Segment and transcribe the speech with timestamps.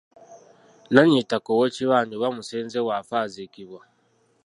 [0.91, 3.81] Nannyini ttaka, ow’ekibanja oba omusenze bw’afa aziikibwa.